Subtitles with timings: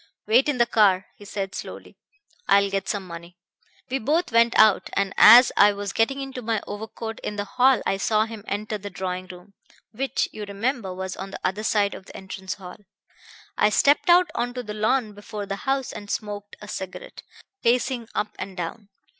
[0.25, 1.95] 'Wait in the car,' he said slowly.
[2.47, 3.37] 'I will get some money.'
[3.87, 7.83] We both went out, and as I was getting into my overcoat in the hall
[7.85, 9.53] I saw him enter the drawing room,
[9.91, 12.77] which, you remember, was on the other side of the entrance hall.
[13.59, 17.21] "I stepped out onto the lawn before the house and smoked a cigarette,
[17.61, 18.89] pacing up and down.